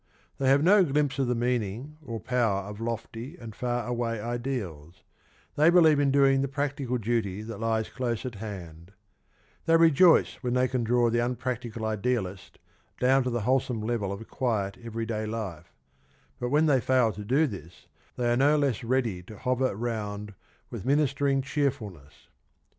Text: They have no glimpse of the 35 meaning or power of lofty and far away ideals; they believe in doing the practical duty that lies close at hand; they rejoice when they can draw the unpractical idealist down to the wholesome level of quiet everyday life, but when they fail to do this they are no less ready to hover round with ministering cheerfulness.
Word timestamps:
They 0.39 0.49
have 0.49 0.63
no 0.63 0.83
glimpse 0.83 1.19
of 1.19 1.27
the 1.27 1.35
35 1.35 1.39
meaning 1.47 1.97
or 2.03 2.19
power 2.19 2.61
of 2.61 2.81
lofty 2.81 3.37
and 3.37 3.53
far 3.55 3.85
away 3.85 4.19
ideals; 4.19 5.03
they 5.55 5.69
believe 5.69 5.99
in 5.99 6.09
doing 6.09 6.41
the 6.41 6.47
practical 6.47 6.97
duty 6.97 7.43
that 7.43 7.59
lies 7.59 7.87
close 7.87 8.25
at 8.25 8.33
hand; 8.41 8.93
they 9.67 9.77
rejoice 9.77 10.37
when 10.41 10.55
they 10.55 10.67
can 10.67 10.83
draw 10.83 11.11
the 11.11 11.23
unpractical 11.23 11.85
idealist 11.85 12.57
down 12.99 13.21
to 13.21 13.29
the 13.29 13.41
wholesome 13.41 13.81
level 13.83 14.11
of 14.11 14.27
quiet 14.27 14.75
everyday 14.83 15.27
life, 15.27 15.71
but 16.39 16.49
when 16.49 16.65
they 16.65 16.81
fail 16.81 17.11
to 17.11 17.23
do 17.23 17.45
this 17.45 17.85
they 18.15 18.27
are 18.27 18.35
no 18.37 18.57
less 18.57 18.83
ready 18.83 19.21
to 19.21 19.37
hover 19.37 19.75
round 19.75 20.33
with 20.71 20.83
ministering 20.83 21.43
cheerfulness. 21.43 22.29